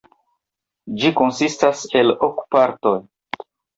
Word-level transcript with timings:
Ĝi 1.03 1.11
konsistas 1.19 1.83
el 2.01 2.17
ok 2.29 2.41
partoj. 2.57 2.95